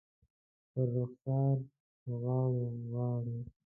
[0.71, 1.55] پر رخسار،
[2.01, 3.37] پر غاړو، غاړو